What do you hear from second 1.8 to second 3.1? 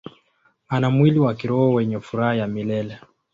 furaha ya milele.